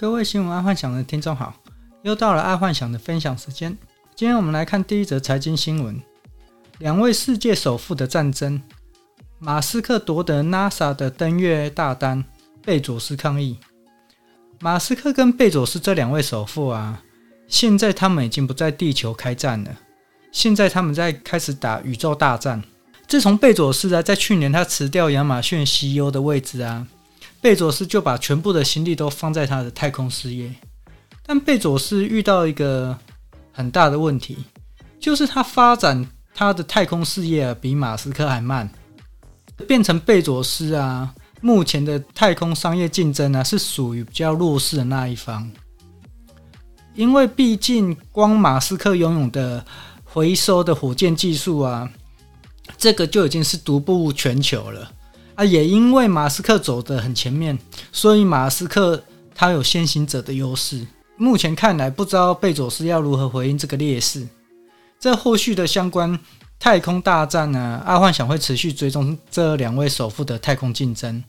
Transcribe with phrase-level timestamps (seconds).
[0.00, 1.52] 各位新闻爱幻想的听众好，
[2.02, 3.76] 又到了爱幻想的分享时间。
[4.14, 6.00] 今天我们来看第一则财经新闻：
[6.78, 8.62] 两位世界首富的战争。
[9.40, 12.24] 马斯克夺得 NASA 的登月大单，
[12.64, 13.58] 贝佐斯抗议。
[14.60, 17.02] 马斯克跟贝佐斯这两位首富啊，
[17.48, 19.76] 现在他们已经不在地球开战了，
[20.30, 22.62] 现在他们在开始打宇宙大战。
[23.08, 26.86] 自从贝佐斯啊，在去年他辞掉亚马逊 CEO 的位置啊。
[27.40, 30.52] 贝佐斯就把全部的心力都放在他的太空事业，
[31.24, 32.98] 但贝佐斯遇到一个
[33.52, 34.38] 很大的问题，
[34.98, 36.04] 就是他发展
[36.34, 38.68] 他的太空事业啊，比马斯克还慢，
[39.68, 45.48] 变成贝佐斯啊，目前的太空商业竞争呢，是属于比较弱势的那一方，
[46.94, 49.64] 因为毕竟光马斯克拥有的
[50.02, 51.88] 回收的火箭技术啊，
[52.76, 54.92] 这个就已经是独步全球了。
[55.38, 57.56] 啊，也因为马斯克走得很前面，
[57.92, 59.00] 所以马斯克
[59.36, 60.84] 他有先行者的优势。
[61.16, 64.26] 目前看来，不知道贝佐斯要如何回应这个劣势。
[64.98, 66.18] 这后续的相关
[66.58, 67.80] 太空大战呢？
[67.86, 71.22] 阿幻想会持续追踪这两位首富的太空竞争，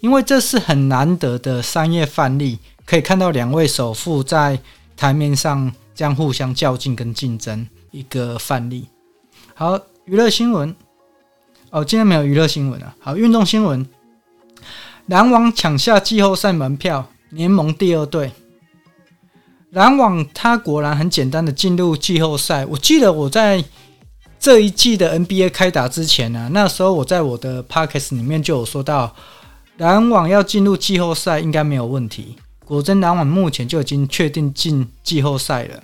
[0.00, 4.60] 因为这是很难得的商业范例，可以看到两位首富在
[4.94, 8.86] 台面上将互相较劲跟竞争一个范例。
[9.54, 10.76] 好，娱乐新闻。
[11.74, 12.94] 哦，今天没有娱乐新闻啊。
[13.00, 13.84] 好，运动新闻，
[15.06, 18.30] 篮网抢下季后赛门票，联盟第二队。
[19.70, 22.64] 篮网他果然很简单的进入季后赛。
[22.66, 23.64] 我记得我在
[24.38, 29.12] 这一季的 NBA 开打之前呢、那时候我在我的 Podcast 里面就有说到，
[29.78, 32.36] 篮网要进入季后赛应该没有问题。
[32.64, 35.82] 果真，篮网目前就已经确定进季后赛了。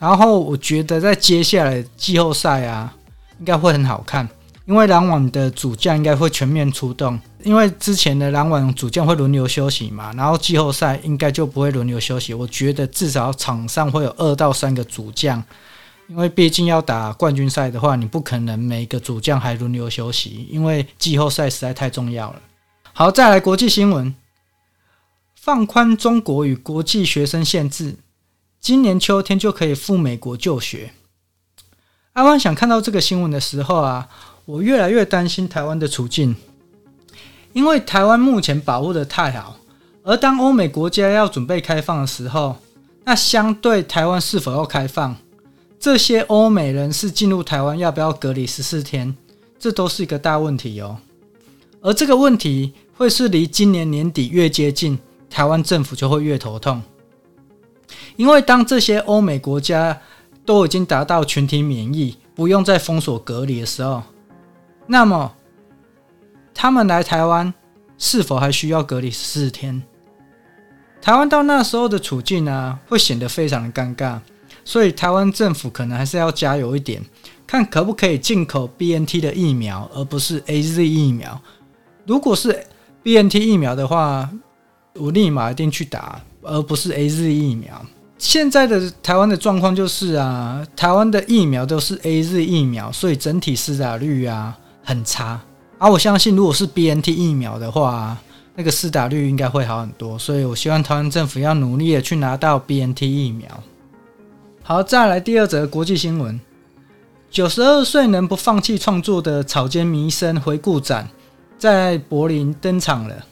[0.00, 2.92] 然后我觉得在接下来季后赛啊，
[3.38, 4.28] 应该会很好看。
[4.66, 12.34] 因为篮网的主将应该会全面出动，因为之前的篮网主将会轮流休息嘛，然后季后赛应该就不会轮流休息。
[12.34, 15.40] 我觉得至少场上会有二到三个主将，
[16.08, 22.42] 因为毕竟要打冠军赛的话，你不可能每个主将还轮流休息，因为季后赛实在太重要了。
[22.92, 24.12] 好，再来国际新闻，
[25.36, 27.94] 放宽中国与国际学生限制，
[28.60, 30.90] 今年秋天就可以赴美国就学。
[32.14, 34.08] 爱幻想看到这个新闻的时候啊。
[34.46, 36.36] 我越来越担心台湾的处境，
[37.52, 39.56] 因为台湾目前保护得太好，
[40.04, 42.54] 而当欧美国家要准备开放的时候，
[43.04, 45.16] 那相对台湾是否要开放，
[45.80, 49.16] 这些欧美人士进入台湾要不要隔离十四天，
[49.58, 50.98] 这都是一个大问题哦。
[51.80, 54.96] 而这个问题会是离今年年底越接近，
[55.28, 56.80] 台湾政府就会越头痛，
[58.14, 60.00] 因为当这些欧美国家
[60.44, 64.04] 都已经达到群体免疫，不用再封锁隔离的时候。
[64.86, 65.32] 那么，
[66.54, 67.52] 他们来台湾
[67.98, 69.82] 是否还需要隔离十四天？
[71.02, 74.18] 台湾到那时候的处境呢、会显得非常的尴尬。
[74.64, 77.00] 所以，台湾政府可能还是要加油一点，
[77.46, 81.40] 看可不可以进口 BNT 的疫苗，而不是 AZ 疫苗。
[82.04, 82.66] 如果是
[83.04, 84.28] BNT 疫苗的话，
[84.94, 87.80] 我立马一定去打，而不是 AZ 疫苗。
[88.18, 94.58] 现在的台湾的状况就是啊，台湾的疫苗都是 AZ 疫苗，所以整体施打率啊。
[94.86, 95.40] 很差，
[95.78, 98.16] 而、啊、我相信，如果是 BNT 疫苗的话，
[98.54, 100.16] 那个施打率应该会好很多。
[100.16, 103.48] 所以我希望台湾政府要努力的去拿到 BNT 疫苗。
[104.62, 106.40] 好，再来第二则国际新闻：
[107.28, 111.08] 九十二岁能不放弃创作的草间弥生回顾展
[111.58, 113.26] 在柏林登场了。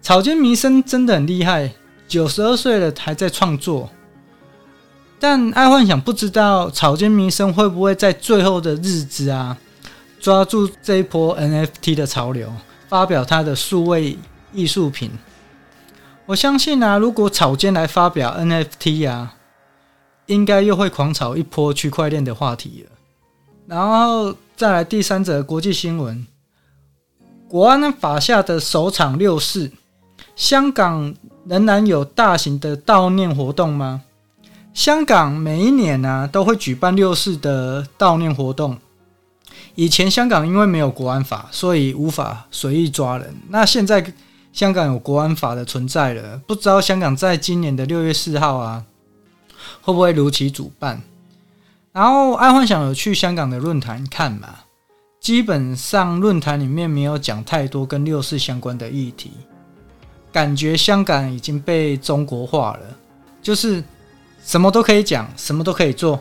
[0.00, 1.74] 草间弥生真的很厉害，
[2.08, 3.90] 九十二岁了还在创作。
[5.20, 9.58] 但爱幻想不知道草间弥生会不会在最后的日子啊。
[10.22, 12.48] 抓住这一波 NFT 的潮流，
[12.88, 14.16] 发表他的数位
[14.52, 15.10] 艺术品。
[16.26, 19.34] 我相信啊，如果草间来发表 NFT 啊，
[20.26, 22.92] 应该又会狂炒一波区块链的话题了。
[23.66, 26.24] 然后再来第三则国际新闻：
[27.48, 29.72] 国安法下的首场六四，
[30.36, 31.12] 香港
[31.46, 34.02] 仍然有大型的悼念活动吗？
[34.72, 38.78] 香港每一年啊都会举办六四的悼念活动。
[39.74, 43.34] 以前香港因为没有国安法，所以无法随意抓人。
[43.48, 44.12] 那现在
[44.52, 48.84] 香港有国安法的存在了，不知道香港在今年的六月四号啊，
[49.80, 51.00] 会不会如期主办？
[51.92, 54.48] 然后爱幻想有去香港的论坛看嘛，
[55.20, 59.30] 基本上论坛里面没有讲太多跟六四相关的议题，
[60.30, 62.80] 感觉香港已经被中国化了，
[63.42, 63.82] 就是
[64.44, 66.18] 什么都可以讲，什么都可以做，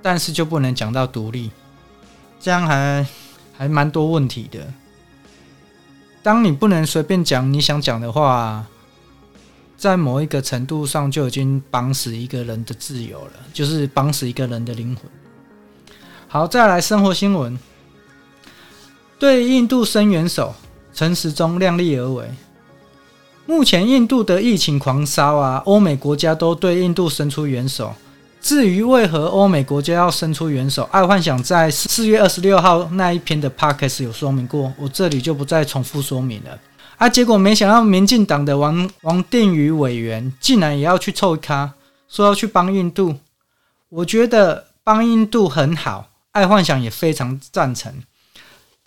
[0.00, 1.50] 但是就不能讲到独立。
[2.40, 3.06] 这样还
[3.56, 4.66] 还蛮多问题的。
[6.22, 8.66] 当你不能随便讲你想讲的话，
[9.76, 15.04] 在某一个程度上就已经绑死一个人的自由了，就是绑死一个人的灵魂。
[16.26, 17.58] 好，再来生活新闻，
[19.18, 20.54] 对印度伸援手，
[20.92, 22.28] 陈时中量力而为。
[23.46, 27.94] 目前印度的疫情狂烧啊，欧美国家都对印度伸出援手。
[28.40, 36.58] 至于为何欧美国家要伸出援手，爱幻想在四月二十六号那一篇的 podcast 有说明过，我这里就不再重复说明了。
[36.96, 41.74] 啊，结果没想到民进党的王王定宇委员竟然也要去凑咖，
[42.08, 43.16] 说要去帮印度。
[43.88, 47.92] 我觉得帮印度很好，爱幻想也非常赞成，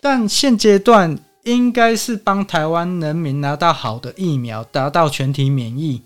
[0.00, 1.18] 但现阶段。
[1.44, 6.00] 应该是帮台湾人民拿到好的疫苗，达到全体免疫，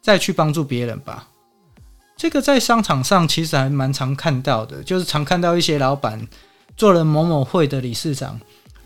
[0.00, 1.28] 再去帮助别人吧。
[2.18, 6.26] 这个在商场上其实还蛮常看到的，就是常看到一些老板
[6.76, 8.38] 做了某某会的理事长，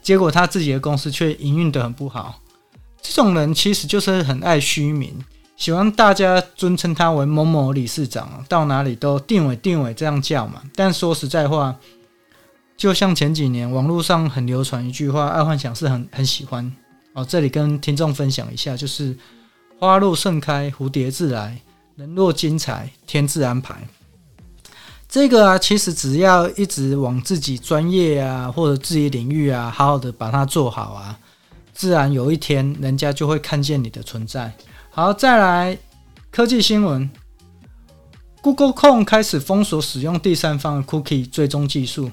[0.03, 2.39] 结果他自己的公司却营运得很不好。
[3.01, 5.19] 这种人其实就是很爱虚名，
[5.57, 10.63] 喜欢大家尊称他为某某理事长，到哪里都定位定位这样叫嘛。
[10.77, 11.75] 但说实在话。
[12.75, 16.73] 就像前几年网络上很流传一句话，爱幻想是很很喜欢
[17.13, 17.25] 哦。
[17.25, 19.17] 这里跟听众分享一下，就是
[19.79, 21.53] “花若盛开，蝴蝶自来；
[21.97, 23.87] 人若精彩，天自安排。”
[25.09, 31.19] 这个啊，其实只要一直往自己专业啊或者自己领域啊，好好的把它做好啊，
[31.75, 34.51] 自然有一天人家就会看见你的存在。
[34.89, 35.77] 好，再来
[36.31, 37.11] 科技新闻
[38.41, 42.11] ，Google 控开始封锁使用第三方的 Cookie 追踪技术。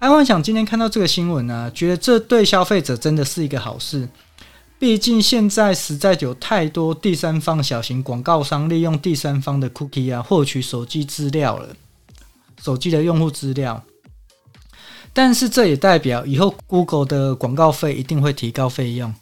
[0.00, 4.08] 爱幻想今天看到这个新闻啊，觉得这对消费者真的是一个好事。
[4.78, 11.74] 毕竟现在实在有太多第三方小型广告商利用第三方的 cookie 啊，获取手机资料了，
[12.62, 13.82] 手机的用户资料。
[15.12, 19.14] 但是这也代表以后 Google 的广告费一定会提高费用。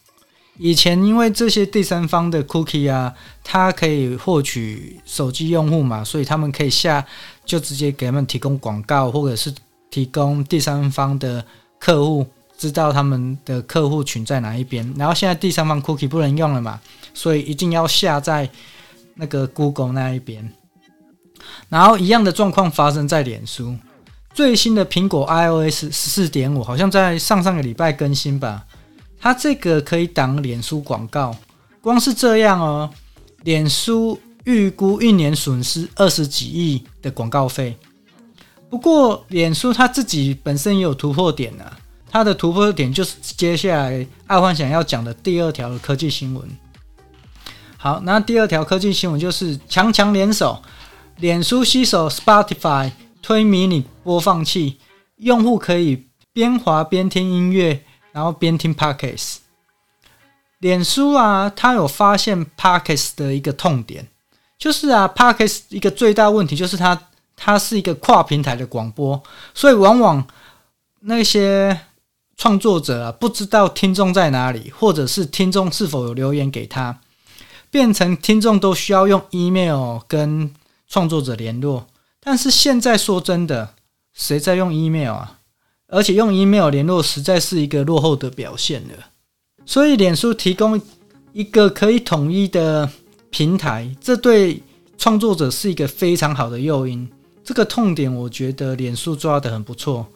[0.58, 7.04] 以前因为这些第三方的 cookie 啊，它可以获取手机用户嘛，所以他们可以下
[7.44, 9.52] 就直接给他们提供广告，或者是。
[9.90, 11.44] 提供第三方的
[11.78, 12.26] 客户
[12.64, 16.80] 知道他们的客户群在哪一边，然后现在第三方 cookie 不能用了嘛，
[17.12, 18.48] 所以一定要下在
[19.16, 20.50] 那个 Google 那一边。
[21.68, 23.76] 然后一样的状况发生在脸书，
[24.32, 28.64] 最新的苹果 iOS 十四点五好像在上上个礼拜更新吧，
[29.20, 31.36] 它这个可以挡脸书广告，
[31.82, 32.90] 光是这样哦，
[33.42, 37.76] 脸书预估一年损失二十几亿的广告费。
[38.70, 41.78] 不过，脸书它自己本身也有突破点啊，
[42.14, 46.48] 它的突破点就是接下来爱幻想要讲的第二条科技新闻。
[47.76, 50.62] 好，那第二条科技新闻就是强强联手，
[51.16, 54.78] 脸书携手 Spotify 推迷你播放器，
[55.16, 57.82] 用户可以边滑边听音乐，
[58.12, 59.38] 然后边听 Podcast。
[60.60, 64.06] 脸书啊，它有发现 Podcast 的一个痛点，
[64.56, 66.96] 就是啊，Podcast 一个最大问题就是它。
[67.36, 69.20] 它是一个跨平台的广播，
[69.52, 70.24] 所以往往
[71.00, 71.80] 那些
[72.36, 77.00] 创作者啊，不知道听众在哪里，或者是听众是否有留言给他，
[77.70, 80.52] 变成听众都需要用 email 跟
[80.88, 81.86] 创作者联络。
[82.20, 83.74] 但是现在说真的，
[84.12, 85.38] 谁在用 email 啊？
[85.88, 88.94] 而且用 email 联络实在是一个落后的表现了。
[89.66, 90.80] 所以脸书提供
[91.32, 92.90] 一个可以统一的
[93.30, 94.62] 平台，这对
[94.98, 97.08] 创作者是一个非常好的诱因。
[97.44, 100.06] 这个痛点，我觉得脸书抓得很不错。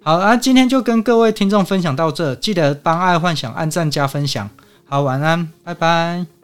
[0.00, 4.48] 好啊，今天就跟各位听众分享到这，记得帮爱幻想按赞加分享。
[4.86, 6.37] 好，晚安，拜拜。